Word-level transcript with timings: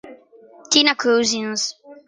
Tina 0.71 0.95
Cousins 0.95 1.61